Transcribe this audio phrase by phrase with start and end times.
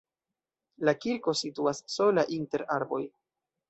[0.89, 3.05] La kirko situas sola inter arboj.